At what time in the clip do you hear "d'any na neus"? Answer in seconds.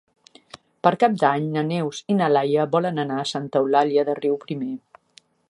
1.23-1.99